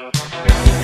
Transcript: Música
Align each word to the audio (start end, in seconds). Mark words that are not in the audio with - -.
Música 0.00 0.83